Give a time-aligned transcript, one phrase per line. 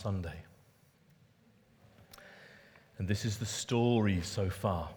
[0.00, 0.44] Sunday.
[2.98, 4.90] And this is the story so far.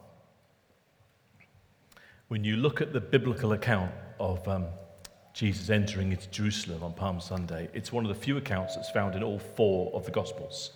[2.27, 4.67] When you look at the biblical account of um,
[5.33, 9.15] Jesus entering into Jerusalem on Palm Sunday, it's one of the few accounts that's found
[9.15, 10.73] in all four of the Gospels.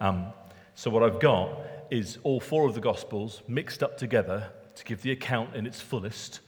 [0.00, 0.32] Um,
[0.74, 1.60] so, what I've got
[1.90, 5.78] is all four of the Gospels mixed up together to give the account in its
[5.78, 6.40] fullest.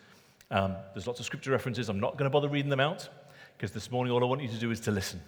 [0.50, 1.90] Um, there's lots of scripture references.
[1.90, 3.10] I'm not going to bother reading them out
[3.58, 5.20] because this morning all I want you to do is to listen.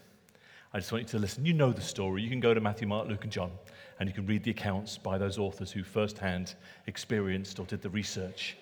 [0.74, 1.44] I just want you to listen.
[1.44, 2.22] You know the story.
[2.22, 3.52] You can go to Matthew, Mark, Luke, and John,
[4.00, 6.54] and you can read the accounts by those authors who firsthand
[6.86, 8.56] experienced or did the research.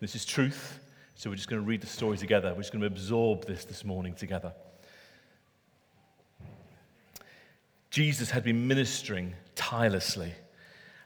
[0.00, 0.78] This is truth,
[1.16, 2.50] so we're just going to read the story together.
[2.50, 4.52] We're just going to absorb this this morning together.
[7.90, 10.34] Jesus had been ministering tirelessly,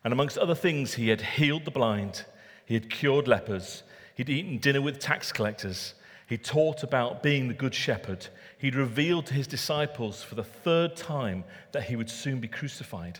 [0.04, 2.24] and amongst other things, he had healed the blind,
[2.66, 3.82] he had cured lepers,
[4.14, 5.94] he'd eaten dinner with tax collectors,
[6.30, 10.94] he taught about being the good shepherd he'd revealed to his disciples for the third
[10.94, 13.18] time that he would soon be crucified.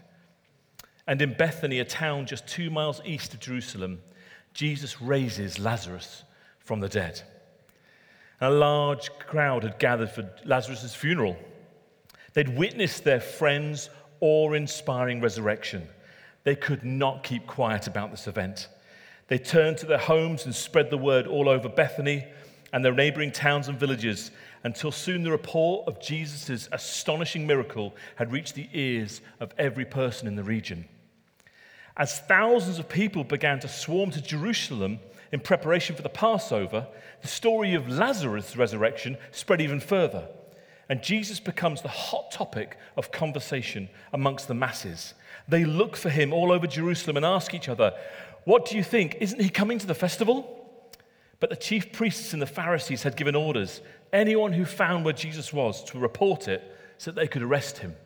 [1.08, 4.00] And in Bethany, a town just two miles east of Jerusalem,
[4.54, 6.22] Jesus raises Lazarus
[6.60, 7.20] from the dead.
[8.40, 11.36] A large crowd had gathered for Lazarus' funeral.
[12.34, 15.88] They'd witnessed their friend's awe inspiring resurrection.
[16.44, 18.68] They could not keep quiet about this event.
[19.26, 22.24] They turned to their homes and spread the word all over Bethany
[22.72, 24.30] and their neighboring towns and villages
[24.64, 30.28] until soon the report of Jesus' astonishing miracle had reached the ears of every person
[30.28, 30.84] in the region.
[31.96, 35.00] As thousands of people began to swarm to Jerusalem
[35.32, 36.86] in preparation for the Passover,
[37.22, 40.28] the story of Lazarus' resurrection spread even further.
[40.88, 45.14] And Jesus becomes the hot topic of conversation amongst the masses.
[45.48, 47.94] They look for him all over Jerusalem and ask each other,
[48.44, 49.16] What do you think?
[49.20, 50.59] Isn't he coming to the festival?
[51.40, 53.80] But the chief priests and the Pharisees had given orders
[54.12, 56.62] anyone who found where Jesus was to report it
[56.98, 57.96] so that they could arrest him.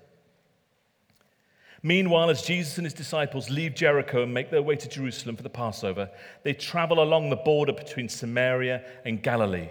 [1.82, 5.42] Meanwhile, as Jesus and his disciples leave Jericho and make their way to Jerusalem for
[5.42, 6.08] the Passover,
[6.42, 9.69] they travel along the border between Samaria and Galilee.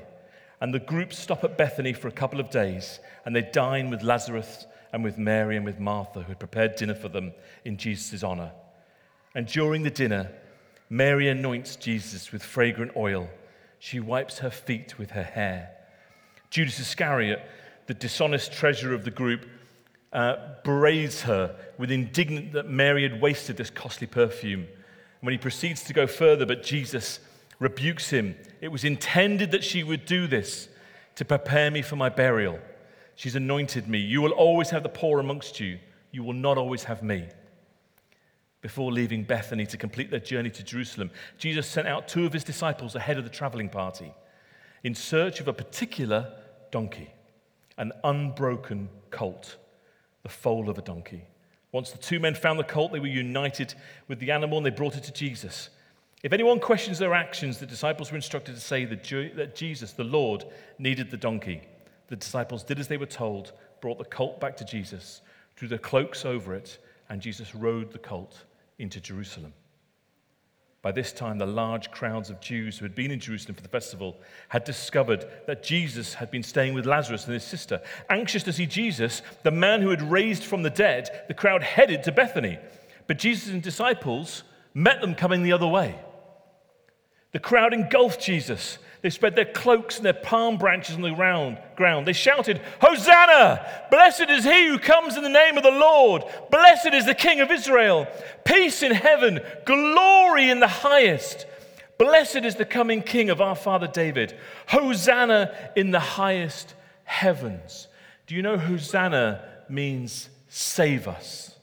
[0.62, 4.04] And the group stop at Bethany for a couple of days, and they dine with
[4.04, 7.34] Lazarus and with Mary and with Martha, who had prepared dinner for them
[7.66, 8.52] in Jesus' honor.
[9.34, 10.30] And during the dinner,
[10.92, 13.28] Mary anoints Jesus with fragrant oil.
[13.84, 15.72] She wipes her feet with her hair.
[16.50, 17.46] Judas Iscariot,
[17.88, 19.46] the dishonest treasurer of the group,
[20.14, 24.68] uh, berates her with indignant that Mary had wasted this costly perfume.
[25.20, 27.20] When he proceeds to go further, but Jesus
[27.60, 28.36] rebukes him.
[28.62, 30.70] It was intended that she would do this
[31.16, 32.60] to prepare me for my burial.
[33.18, 33.98] She's anointed me.
[33.98, 35.78] You will always have the poor amongst you.
[36.10, 37.28] You will not always have me.
[38.64, 42.46] Before leaving Bethany to complete their journey to Jerusalem, Jesus sent out two of his
[42.46, 44.14] disciples ahead of the traveling party
[44.86, 46.32] in search of a particular
[46.72, 47.14] donkey,
[47.78, 49.58] an unbroken colt,
[50.24, 51.24] the foal of a donkey.
[51.74, 53.74] Once the two men found the colt, they were united
[54.08, 55.70] with the animal and they brought it to Jesus.
[56.24, 60.46] If anyone questions their actions, the disciples were instructed to say that Jesus, the Lord,
[60.80, 61.64] needed the donkey.
[62.08, 63.52] The disciples did as they were told,
[63.82, 65.20] brought the colt back to Jesus,
[65.58, 66.78] drew their cloaks over it,
[67.10, 68.46] and Jesus rode the colt
[68.84, 69.54] into Jerusalem.
[70.84, 73.70] By this time, the large crowds of Jews who had been in Jerusalem for the
[73.70, 74.18] festival
[74.50, 77.82] had discovered that Jesus had been staying with Lazarus and his sister.
[78.10, 82.04] Anxious to see Jesus, the man who had raised from the dead, the crowd headed
[82.04, 82.60] to Bethany.
[83.08, 85.96] But Jesus and disciples met them coming the other way.
[87.32, 91.58] The crowd engulfed Jesus they spread their cloaks and their palm branches on the round,
[91.76, 92.08] ground.
[92.08, 93.64] They shouted, Hosanna!
[93.92, 96.24] Blessed is he who comes in the name of the Lord.
[96.50, 98.08] Blessed is the King of Israel.
[98.46, 101.46] Peace in heaven, glory in the highest.
[101.98, 104.40] Blessed is the coming King of our father David.
[104.68, 107.90] Hosanna in the highest heavens.
[108.26, 111.54] Do you know Hosanna means save us?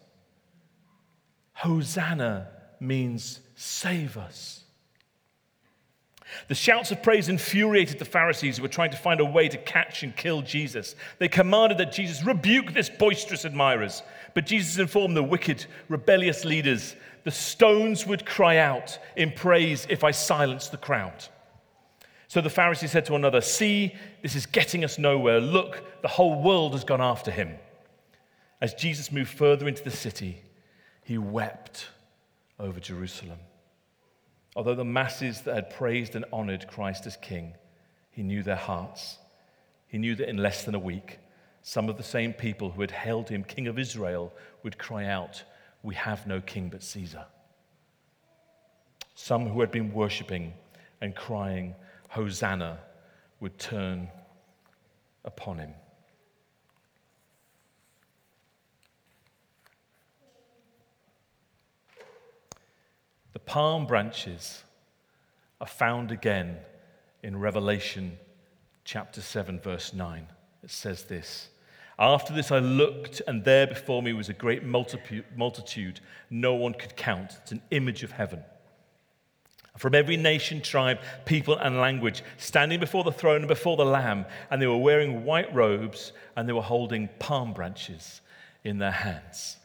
[1.54, 2.48] Hosanna
[2.80, 4.59] means save us.
[6.48, 9.58] The shouts of praise infuriated the Pharisees who were trying to find a way to
[9.58, 10.94] catch and kill Jesus.
[11.18, 14.02] They commanded that Jesus rebuke this boisterous admirers.
[14.34, 16.94] But Jesus informed the wicked, rebellious leaders
[17.24, 21.26] the stones would cry out in praise if I silenced the crowd.
[22.28, 25.40] So the Pharisees said to another, See, this is getting us nowhere.
[25.40, 27.56] Look, the whole world has gone after him.
[28.60, 30.42] As Jesus moved further into the city,
[31.02, 31.88] he wept
[32.58, 33.38] over Jerusalem
[34.56, 37.54] Although the masses that had praised and honored Christ as king,
[38.10, 39.18] he knew their hearts.
[39.86, 41.18] He knew that in less than a week,
[41.62, 44.32] some of the same people who had hailed him king of Israel
[44.62, 45.42] would cry out,
[45.82, 47.26] We have no king but Caesar.
[49.14, 50.54] Some who had been worshipping
[51.00, 51.74] and crying,
[52.08, 52.78] Hosanna,
[53.38, 54.08] would turn
[55.24, 55.74] upon him.
[63.38, 64.64] Palm branches
[65.60, 66.56] are found again
[67.22, 68.18] in Revelation
[68.84, 70.26] chapter 7, verse 9.
[70.64, 71.48] It says this
[71.98, 76.96] After this I looked, and there before me was a great multitude no one could
[76.96, 77.32] count.
[77.42, 78.42] It's an image of heaven.
[79.78, 84.26] From every nation, tribe, people, and language, standing before the throne and before the Lamb,
[84.50, 88.20] and they were wearing white robes and they were holding palm branches
[88.64, 89.56] in their hands.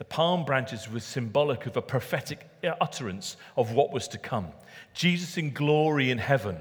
[0.00, 2.48] The palm branches were symbolic of a prophetic
[2.80, 4.48] utterance of what was to come.
[4.94, 6.56] Jesus in glory in heaven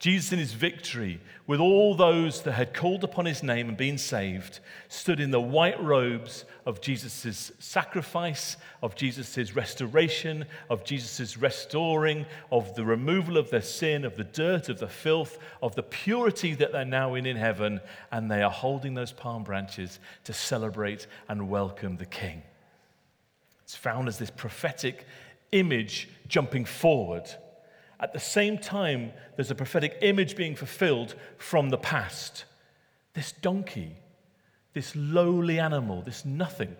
[0.00, 3.98] Jesus, in his victory, with all those that had called upon his name and been
[3.98, 12.24] saved, stood in the white robes of Jesus' sacrifice, of Jesus' restoration, of Jesus' restoring,
[12.50, 16.54] of the removal of their sin, of the dirt, of the filth, of the purity
[16.54, 17.78] that they're now in in heaven.
[18.10, 22.42] And they are holding those palm branches to celebrate and welcome the King.
[23.70, 25.06] It's found as this prophetic
[25.52, 27.30] image jumping forward
[28.00, 32.44] at the same time, there's a prophetic image being fulfilled from the past.
[33.12, 33.94] This donkey,
[34.72, 36.76] this lowly animal, this nothing,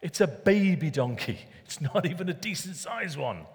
[0.00, 1.38] it's a baby donkey.
[1.64, 3.46] It's not even a decent sized one.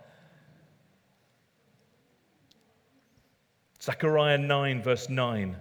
[3.79, 5.55] Zechariah 9, verse 9.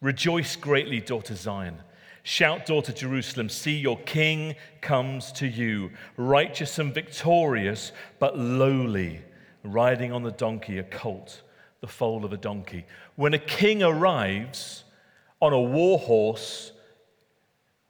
[0.00, 1.80] Rejoice greatly, daughter Zion.
[2.28, 9.22] Shout, daughter Jerusalem, see your king comes to you, righteous and victorious, but lowly
[9.62, 11.40] riding on the donkey, a colt,
[11.80, 12.84] the foal of a donkey.
[13.16, 14.84] When a king arrives
[15.40, 16.72] on a war horse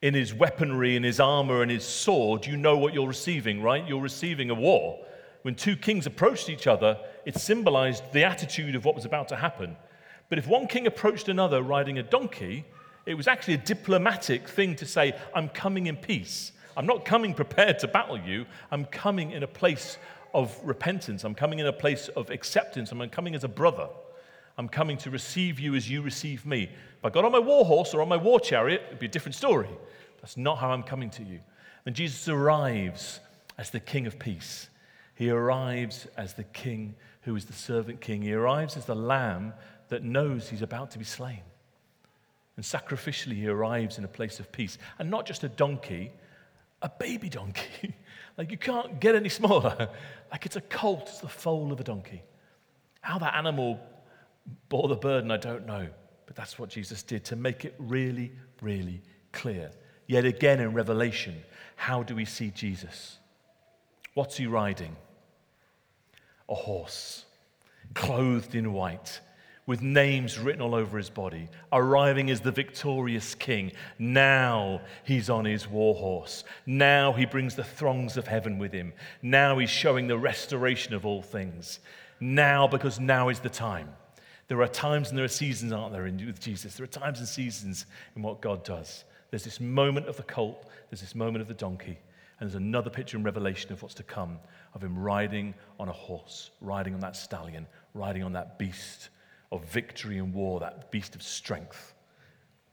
[0.02, 3.84] in his weaponry, in his armor, and his sword, you know what you're receiving, right?
[3.88, 5.04] You're receiving a war.
[5.42, 6.96] When two kings approached each other,
[7.26, 9.76] it symbolized the attitude of what was about to happen.
[10.28, 12.66] But if one king approached another riding a donkey,
[13.08, 16.52] it was actually a diplomatic thing to say, I'm coming in peace.
[16.76, 18.44] I'm not coming prepared to battle you.
[18.70, 19.96] I'm coming in a place
[20.34, 21.24] of repentance.
[21.24, 22.92] I'm coming in a place of acceptance.
[22.92, 23.88] I'm coming as a brother.
[24.58, 26.64] I'm coming to receive you as you receive me.
[26.64, 29.08] If I got on my war horse or on my war chariot, it'd be a
[29.08, 29.70] different story.
[30.20, 31.40] That's not how I'm coming to you.
[31.86, 33.20] And Jesus arrives
[33.56, 34.68] as the King of peace.
[35.14, 38.20] He arrives as the King who is the servant King.
[38.20, 39.54] He arrives as the Lamb
[39.88, 41.40] that knows he's about to be slain.
[42.58, 44.78] And sacrificially, he arrives in a place of peace.
[44.98, 46.10] And not just a donkey,
[46.82, 47.94] a baby donkey.
[48.36, 49.88] like you can't get any smaller.
[50.30, 52.20] Like it's a colt, it's the foal of a donkey.
[53.00, 53.80] How that animal
[54.68, 55.88] bore the burden, I don't know.
[56.26, 59.00] But that's what Jesus did to make it really, really
[59.32, 59.70] clear.
[60.06, 61.42] Yet again in Revelation,
[61.76, 63.18] how do we see Jesus?
[64.12, 64.96] What's he riding?
[66.50, 67.24] A horse,
[67.94, 69.20] clothed in white
[69.68, 73.70] with names written all over his body, arriving as the victorious king.
[73.98, 76.42] Now he's on his war horse.
[76.64, 78.94] Now he brings the throngs of heaven with him.
[79.20, 81.80] Now he's showing the restoration of all things.
[82.18, 83.90] Now, because now is the time.
[84.48, 86.76] There are times and there are seasons, aren't there, in, with Jesus?
[86.76, 87.84] There are times and seasons
[88.16, 89.04] in what God does.
[89.30, 91.98] There's this moment of the colt, there's this moment of the donkey,
[92.40, 94.38] and there's another picture in Revelation of what's to come
[94.72, 99.10] of him riding on a horse, riding on that stallion, riding on that beast
[99.50, 101.94] of victory and war, that beast of strength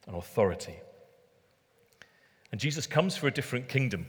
[0.07, 0.75] and authority.
[2.51, 4.05] And Jesus comes for a different kingdom.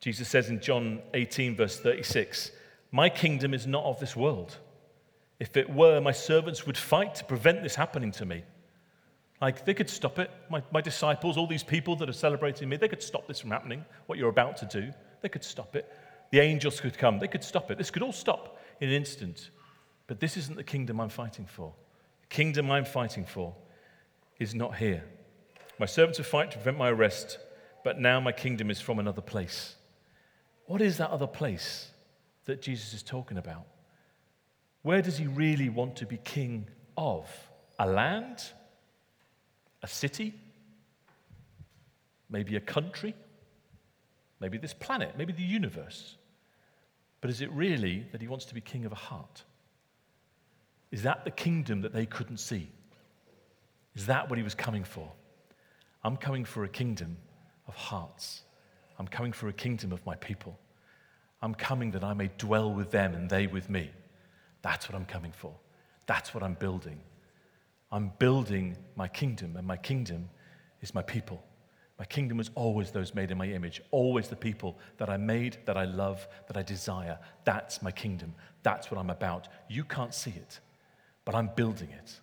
[0.00, 2.52] Jesus says in John 18, verse 36,
[2.92, 4.56] My kingdom is not of this world.
[5.40, 8.42] If it were, my servants would fight to prevent this happening to me.
[9.40, 10.30] Like, they could stop it.
[10.50, 13.50] My, my disciples, all these people that are celebrating me, they could stop this from
[13.50, 14.92] happening, what you're about to do.
[15.22, 15.92] They could stop it.
[16.30, 17.18] The angels could come.
[17.18, 17.78] They could stop it.
[17.78, 19.50] This could all stop in an instant.
[20.08, 21.72] But this isn't the kingdom I'm fighting for.
[22.22, 23.54] The kingdom I'm fighting for
[24.40, 25.04] is not here.
[25.78, 27.38] My servants have fight to prevent my arrest,
[27.84, 29.76] but now my kingdom is from another place.
[30.66, 31.90] What is that other place
[32.46, 33.66] that Jesus is talking about?
[34.82, 37.28] Where does he really want to be king of?
[37.78, 38.42] A land?
[39.82, 40.34] A city?
[42.30, 43.14] Maybe a country?
[44.40, 45.14] Maybe this planet?
[45.18, 46.16] Maybe the universe?
[47.20, 49.44] But is it really that he wants to be king of a heart?
[50.90, 52.70] Is that the kingdom that they couldn't see?
[53.94, 55.10] Is that what he was coming for?
[56.04, 57.16] I'm coming for a kingdom
[57.66, 58.42] of hearts.
[58.98, 60.58] I'm coming for a kingdom of my people.
[61.42, 63.90] I'm coming that I may dwell with them and they with me.
[64.62, 65.54] That's what I'm coming for.
[66.06, 67.00] That's what I'm building.
[67.90, 70.28] I'm building my kingdom, and my kingdom
[70.82, 71.42] is my people.
[71.98, 75.58] My kingdom is always those made in my image, always the people that I made,
[75.64, 77.18] that I love, that I desire.
[77.44, 78.34] That's my kingdom.
[78.62, 79.48] That's what I'm about.
[79.68, 80.60] You can't see it
[81.28, 82.20] but I'm building it.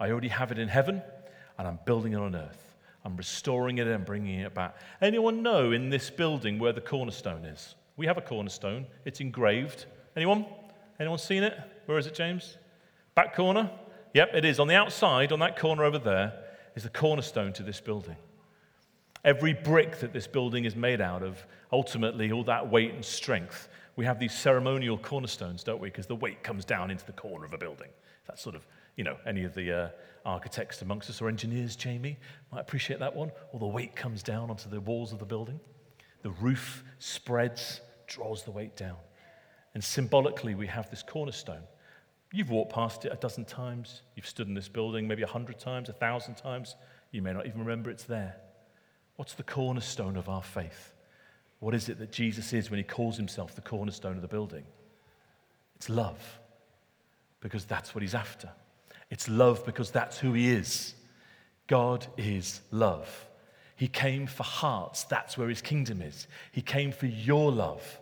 [0.00, 1.00] I already have it in heaven,
[1.58, 2.74] and I'm building it on earth.
[3.04, 4.74] I'm restoring it and bringing it back.
[5.00, 7.76] Anyone know in this building where the cornerstone is?
[7.96, 8.86] We have a cornerstone.
[9.04, 9.86] It's engraved.
[10.16, 10.44] Anyone?
[10.98, 11.56] Anyone seen it?
[11.86, 12.58] Where is it, James?
[13.14, 13.70] Back corner?
[14.14, 14.58] Yep, it is.
[14.58, 16.32] On the outside, on that corner over there,
[16.74, 18.16] is the cornerstone to this building.
[19.24, 23.68] Every brick that this building is made out of, ultimately, all that weight and strength,
[23.94, 25.90] we have these ceremonial cornerstones, don't we?
[25.90, 27.90] Because the weight comes down into the corner of a building.
[28.28, 28.66] That's sort of,
[28.96, 29.88] you know, any of the uh,
[30.24, 32.18] architects amongst us or engineers, Jamie,
[32.52, 33.32] might appreciate that one.
[33.52, 35.58] All the weight comes down onto the walls of the building.
[36.22, 38.96] The roof spreads, draws the weight down.
[39.74, 41.62] And symbolically, we have this cornerstone.
[42.32, 44.02] You've walked past it a dozen times.
[44.14, 46.76] You've stood in this building maybe a hundred times, a thousand times.
[47.10, 48.36] You may not even remember it's there.
[49.16, 50.92] What's the cornerstone of our faith?
[51.60, 54.64] What is it that Jesus is when he calls himself the cornerstone of the building?
[55.76, 56.40] It's love,
[57.40, 58.50] because that's what he's after.
[59.10, 60.94] It's love because that's who he is.
[61.66, 63.26] God is love.
[63.76, 65.04] He came for hearts.
[65.04, 66.26] That's where his kingdom is.
[66.52, 68.00] He came for your love.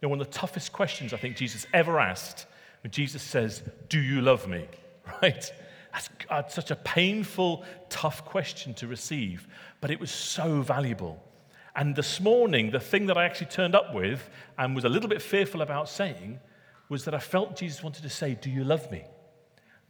[0.00, 2.46] You know, one of the toughest questions I think Jesus ever asked
[2.82, 4.66] when Jesus says, Do you love me?
[5.22, 5.50] Right?
[5.90, 9.48] That's uh, such a painful, tough question to receive,
[9.80, 11.18] but it was so valuable.
[11.74, 15.08] And this morning, the thing that I actually turned up with and was a little
[15.08, 16.40] bit fearful about saying
[16.88, 19.04] was that I felt Jesus wanted to say, Do you love me?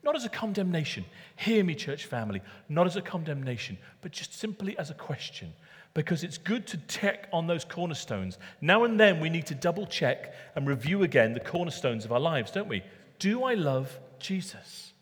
[0.02, 1.05] Not as a condemnation.
[1.37, 2.40] Hear me, church family.
[2.69, 5.52] Not as a condemnation, but just simply as a question.
[5.95, 8.38] Because it's good to check on those cornerstones.
[8.61, 12.21] Now and then we need to double check and review again the cornerstones of our
[12.21, 12.85] lives, don't we?
[13.19, 14.93] Do I love Jesus?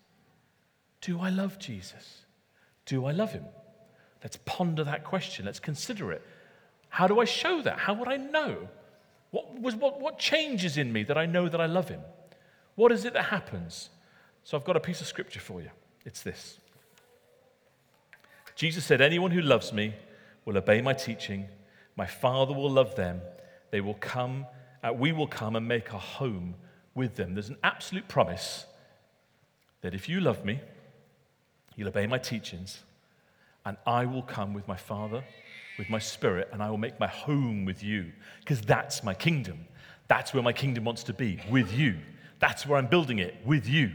[1.03, 2.25] Do I love Jesus?
[2.87, 3.45] Do I love him?
[4.23, 5.45] Let's ponder that question.
[5.45, 6.23] Let's consider it.
[6.89, 7.79] How do I show that?
[7.79, 8.69] How would I know?
[9.37, 12.01] What, was, what, what changes in me that I know that I love him?
[12.75, 13.91] What is it that happens?
[14.45, 15.69] So I've got a piece of scripture for you.
[16.07, 16.59] It's this
[18.55, 19.93] Jesus said, Anyone who loves me
[20.47, 21.49] will obey my teaching.
[21.97, 23.21] My Father will love them.
[23.71, 24.47] They will come,
[24.83, 26.55] uh, we will come and make a home
[26.95, 27.35] with them.
[27.35, 28.65] There's an absolute promise
[29.83, 30.61] that if you love me,
[31.75, 32.81] you'll obey my teachings,
[33.67, 35.25] and I will come with my Father,
[35.79, 39.67] with my Spirit, and I will make my home with you, because that's my kingdom.
[40.09, 41.97] That's where my kingdom wants to be, with you.
[42.39, 43.93] That's where I'm building it, with you.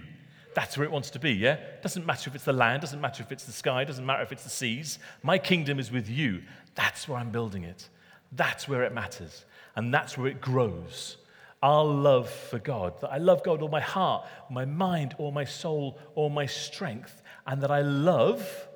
[0.53, 1.57] That's where it wants to be, yeah?
[1.81, 4.31] Doesn't matter if it's the land, doesn't matter if it's the sky, doesn't matter if
[4.31, 4.99] it's the seas.
[5.23, 6.41] My kingdom is with you.
[6.75, 7.87] That's where I'm building it.
[8.33, 9.45] That's where it matters.
[9.75, 11.17] And that's where it grows.
[11.63, 15.45] Our love for God, that I love God all my heart, my mind, all my
[15.45, 18.67] soul, all my strength, and that I love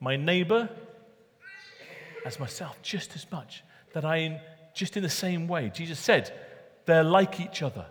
[0.00, 0.68] my neighbor
[2.24, 3.62] as myself just as much.
[3.92, 4.38] That I, am
[4.74, 6.32] just in the same way, Jesus said,
[6.86, 7.86] they're like each other.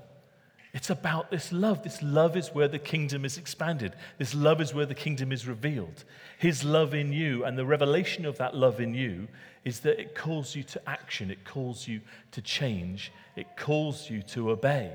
[0.74, 1.83] It's about this love.
[1.83, 3.95] This love is where the kingdom is expanded.
[4.19, 6.03] This love is where the kingdom is revealed.
[6.38, 9.27] His love in you and the revelation of that love in you
[9.65, 14.21] is that it calls you to action, it calls you to change, it calls you
[14.24, 14.91] to obey.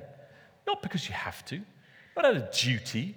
[0.66, 1.60] Not because you have to,
[2.16, 3.16] not out of duty,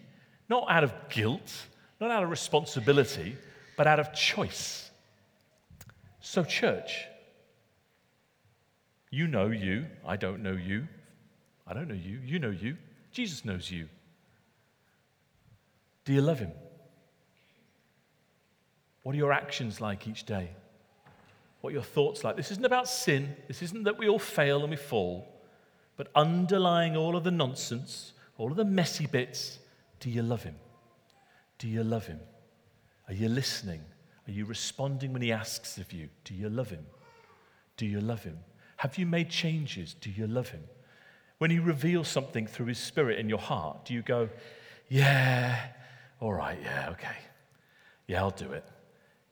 [0.49, 1.67] not out of guilt,
[2.01, 3.37] not out of responsibility,
[3.77, 4.86] but out of choice.
[6.29, 7.07] So, church,
[9.09, 10.85] you know you, I don't know you.
[11.65, 12.19] I don't know you.
[12.21, 12.75] You know you.
[13.13, 13.87] Jesus knows you.
[16.03, 16.51] Do you love him?
[19.03, 20.49] What are your actions like each day?
[21.61, 22.35] What are your thoughts like?
[22.35, 23.33] This isn't about sin.
[23.47, 25.33] This isn't that we all fail and we fall.
[25.95, 29.59] But underlying all of the nonsense, all of the messy bits,
[30.01, 30.55] do you love him?
[31.57, 32.19] Do you love him?
[33.07, 33.79] Are you listening?
[34.27, 36.09] Are you responding when he asks of you?
[36.23, 36.85] Do you love him?
[37.77, 38.39] Do you love him?
[38.77, 39.93] Have you made changes?
[39.93, 40.63] Do you love him?
[41.37, 44.29] When He reveals something through His Spirit in your heart, do you go,
[44.89, 45.59] yeah,
[46.19, 47.15] all right, yeah, okay.
[48.07, 48.65] Yeah, I'll do it.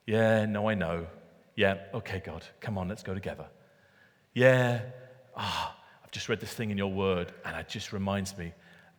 [0.06, 1.08] Yeah, no, I know.
[1.56, 3.48] Yeah, okay, God, come on, let's go together.
[4.34, 4.82] Yeah,
[5.36, 8.54] ah, oh, I've just read this thing in your word, and it just reminds me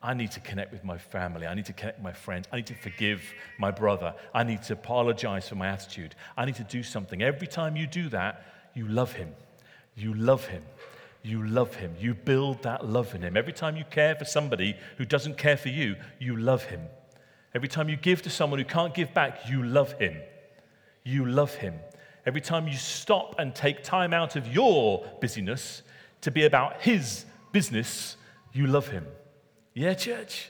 [0.07, 1.47] I need to connect with my family.
[1.47, 2.47] I need to connect with my friends.
[2.53, 3.23] I need to forgive
[3.59, 4.15] my brother.
[4.33, 6.15] I need to apologize for my attitude.
[6.37, 7.23] I need to do something.
[7.23, 9.35] Every time you do that, you love him.
[9.95, 10.63] You love him
[11.27, 11.95] you love him.
[11.99, 13.37] You build that love in him.
[13.37, 16.83] Every time you care for somebody who doesn't care for you, you love him.
[17.55, 20.17] Every time you give to someone who can't give back, you love him.
[21.03, 21.75] You love him.
[22.25, 25.83] Every time you stop and take time out of your busyness
[26.21, 28.17] to be about his business,
[28.53, 29.07] you love him.
[29.77, 30.49] Yeah, church?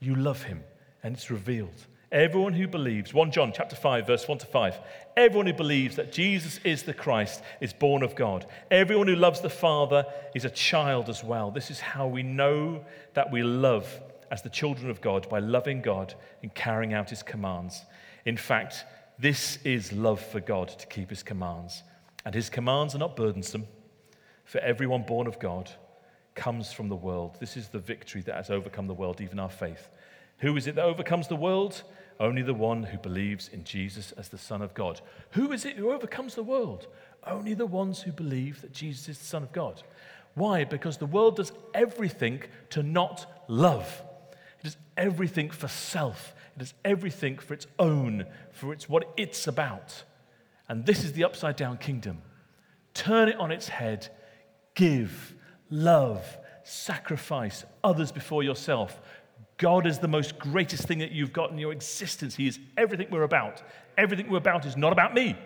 [0.00, 0.64] You love him,
[1.02, 1.86] and it's revealed.
[2.10, 4.80] Everyone who believes, 1 John chapter 5 verse 1 to 5.
[5.18, 8.46] Everyone who believes that Jesus is the Christ is born of God.
[8.70, 11.50] Everyone who loves the Father is a child as well.
[11.50, 13.86] This is how we know that we love
[14.30, 17.84] as the children of God by loving God and carrying out his commands.
[18.24, 18.86] In fact,
[19.18, 21.82] This is love for God to keep his commands.
[22.24, 23.66] And his commands are not burdensome,
[24.44, 25.70] for everyone born of God
[26.38, 27.36] comes from the world.
[27.40, 29.88] This is the victory that has overcome the world, even our faith.
[30.38, 31.82] Who is it that overcomes the world?
[32.20, 35.00] Only the one who believes in Jesus as the Son of God.
[35.32, 36.86] Who is it who overcomes the world?
[37.26, 39.82] Only the ones who believe that Jesus is the Son of God.
[40.34, 40.62] Why?
[40.62, 44.02] Because the world does everything to not love.
[44.60, 46.34] It does everything for self.
[46.56, 50.04] It does everything for its own, for it's what it's about.
[50.68, 52.22] And this is the upside down kingdom.
[52.94, 54.08] Turn it on its head,
[54.74, 55.34] give,
[55.70, 56.24] love,
[56.64, 59.00] sacrifice others before yourself.
[59.56, 62.36] God is the most greatest thing that you've got in your existence.
[62.36, 63.62] He is everything we're about.
[63.96, 65.36] Everything we're about is not about me.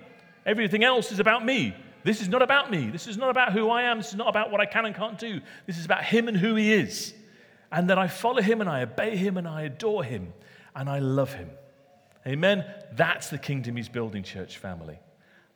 [0.45, 1.75] Everything else is about me.
[2.05, 2.91] This is not about me.
[2.91, 3.99] This is not about who I am.
[3.99, 5.41] This is not about what I can and can't do.
[5.67, 7.15] This is about Him and who He is.
[7.71, 10.33] And that I follow Him and I obey Him and I adore Him
[10.75, 11.49] and I love Him.
[12.27, 12.65] Amen.
[12.93, 14.99] That's the kingdom He's building, church family.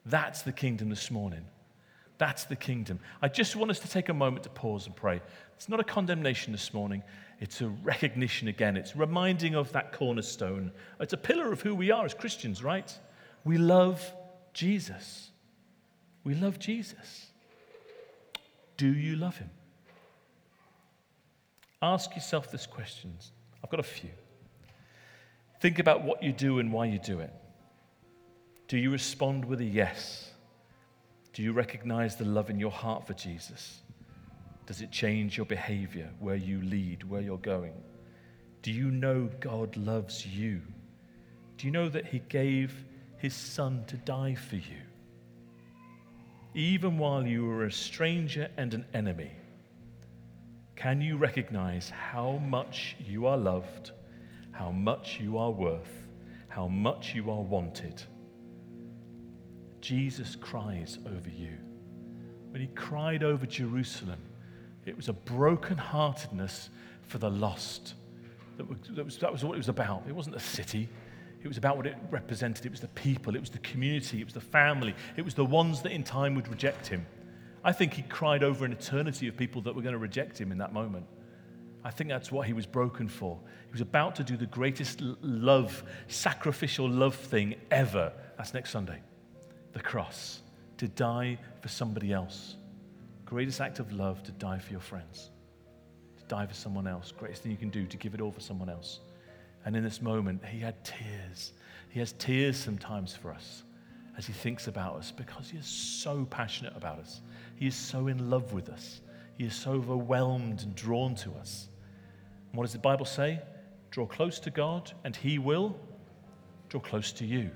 [0.06, 1.44] That's the kingdom this morning.
[2.18, 3.00] That's the kingdom.
[3.20, 5.20] I just want us to take a moment to pause and pray.
[5.56, 7.02] It's not a condemnation this morning,
[7.40, 8.76] it's a recognition again.
[8.76, 10.72] It's reminding of that cornerstone.
[11.00, 12.98] It's a pillar of who we are as Christians, right?
[13.44, 14.02] We love
[14.54, 15.30] Jesus.
[16.24, 17.26] We love Jesus.
[18.76, 19.50] Do you love him?
[21.82, 23.12] Ask yourself this question.
[23.62, 24.10] I've got a few.
[25.60, 27.32] Think about what you do and why you do it.
[28.68, 30.30] Do you respond with a yes?
[31.36, 33.82] Do you recognize the love in your heart for Jesus?
[34.64, 37.74] Does it change your behavior, where you lead, where you're going?
[38.62, 40.62] Do you know God loves you?
[41.58, 42.86] Do you know that He gave
[43.18, 44.80] His Son to die for you?
[46.54, 49.32] Even while you were a stranger and an enemy,
[50.74, 53.90] can you recognize how much you are loved,
[54.52, 56.06] how much you are worth,
[56.48, 58.02] how much you are wanted?
[59.86, 61.56] Jesus cries over you.
[62.50, 64.18] When he cried over Jerusalem,
[64.84, 66.70] it was a brokenheartedness
[67.02, 67.94] for the lost.
[68.56, 70.02] That was, that, was, what it was about.
[70.08, 70.88] It wasn't a city,
[71.40, 72.66] it was about what it represented.
[72.66, 75.44] It was the people, it was the community, it was the family, it was the
[75.44, 77.06] ones that in time would reject him.
[77.62, 80.50] I think he cried over an eternity of people that were going to reject him
[80.50, 81.06] in that moment.
[81.84, 83.38] I think that's what he was broken for.
[83.66, 88.12] He was about to do the greatest love, sacrificial love thing ever.
[88.36, 89.00] That's next Sunday
[89.76, 90.40] the cross,
[90.78, 92.56] to die for somebody else.
[93.26, 95.28] Greatest act of love to die for your friends,
[96.16, 97.12] to die for someone else.
[97.12, 99.00] Greatest thing you can do to give it all for someone else.
[99.66, 101.52] And in this moment, he had tears.
[101.90, 103.64] He has tears sometimes for us
[104.16, 107.20] as he thinks about us because he is so passionate about us.
[107.56, 109.02] He is so in love with us.
[109.36, 111.68] He is so overwhelmed and drawn to us.
[112.48, 113.42] And what does the Bible say?
[113.90, 115.78] Draw close to God, and he will
[116.70, 117.50] draw close to you.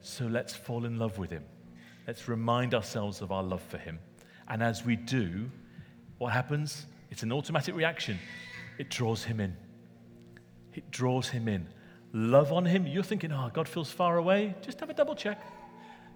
[0.00, 1.44] So let's fall in love with him.
[2.06, 3.98] Let's remind ourselves of our love for him.
[4.48, 5.50] And as we do,
[6.18, 6.86] what happens?
[7.10, 8.18] It's an automatic reaction.
[8.78, 9.56] It draws him in.
[10.74, 11.68] It draws him in.
[12.12, 12.86] Love on him.
[12.86, 14.54] You're thinking, oh, God feels far away.
[14.62, 15.42] Just have a double check.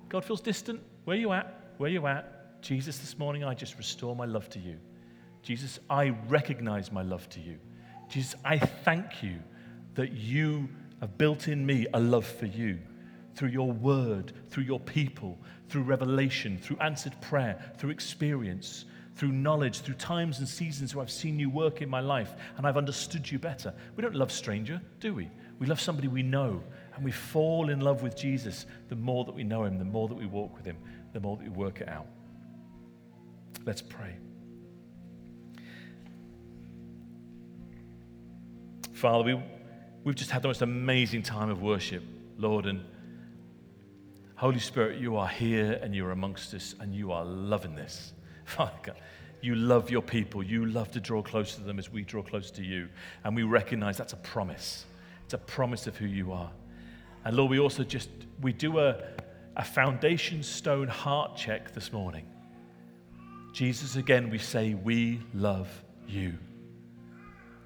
[0.08, 0.80] God feels distant.
[1.04, 1.74] Where you at?
[1.76, 2.62] Where you at?
[2.62, 4.78] Jesus, this morning, I just restore my love to you.
[5.42, 7.58] Jesus, I recognize my love to you.
[8.08, 9.40] Jesus, I thank you
[9.94, 10.68] that you
[11.00, 12.78] have built in me a love for you
[13.34, 18.84] through your word, through your people, through revelation, through answered prayer, through experience,
[19.16, 22.66] through knowledge, through times and seasons where I've seen you work in my life and
[22.66, 23.72] I've understood you better.
[23.96, 25.30] We don't love stranger, do we?
[25.58, 26.62] We love somebody we know
[26.94, 30.08] and we fall in love with Jesus the more that we know him, the more
[30.08, 30.76] that we walk with him,
[31.12, 32.06] the more that we work it out.
[33.64, 34.16] Let's pray.
[38.92, 39.42] Father, we,
[40.04, 42.02] we've just had the most amazing time of worship,
[42.38, 42.84] Lord, and
[44.42, 48.12] Holy Spirit, you are here and you're amongst us and you are loving this.
[48.44, 48.96] Father God,
[49.40, 50.42] you love your people.
[50.42, 52.88] You love to draw close to them as we draw close to you.
[53.22, 54.84] And we recognize that's a promise.
[55.26, 56.50] It's a promise of who you are.
[57.24, 58.08] And Lord, we also just,
[58.40, 58.96] we do a,
[59.56, 62.26] a foundation stone heart check this morning.
[63.52, 65.68] Jesus, again, we say, we love
[66.08, 66.36] you.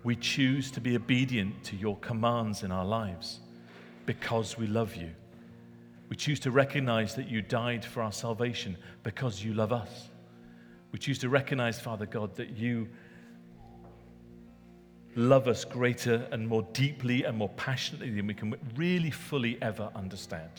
[0.05, 3.41] We choose to be obedient to your commands in our lives
[4.05, 5.13] because we love you.
[6.09, 10.09] We choose to recognize that you died for our salvation because you love us.
[10.93, 12.89] We choose to recognize, Father God, that you
[15.17, 19.91] love us greater and more deeply and more passionately than we can really fully ever
[19.95, 20.51] understand.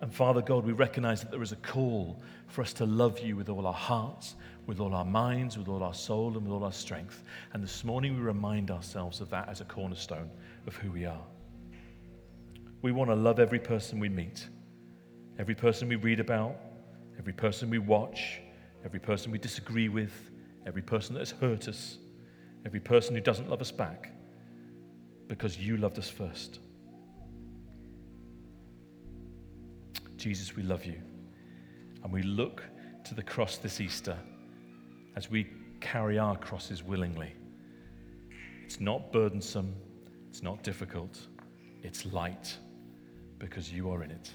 [0.00, 3.36] And Father God, we recognize that there is a call for us to love you
[3.36, 6.64] with all our hearts, with all our minds, with all our soul, and with all
[6.64, 7.22] our strength.
[7.52, 10.30] And this morning we remind ourselves of that as a cornerstone
[10.66, 11.26] of who we are.
[12.82, 14.48] We want to love every person we meet,
[15.38, 16.56] every person we read about,
[17.18, 18.40] every person we watch,
[18.84, 20.30] every person we disagree with,
[20.66, 21.98] every person that has hurt us,
[22.64, 24.12] every person who doesn't love us back,
[25.28, 26.60] because you loved us first.
[30.16, 31.00] Jesus, we love you.
[32.02, 32.62] And we look
[33.04, 34.16] to the cross this Easter
[35.16, 35.48] as we
[35.80, 37.34] carry our crosses willingly.
[38.64, 39.74] It's not burdensome,
[40.30, 41.18] it's not difficult,
[41.82, 42.56] it's light
[43.40, 44.30] because you are in it.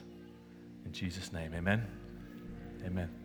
[0.86, 1.88] In Jesus' name, amen.
[2.86, 3.25] Amen.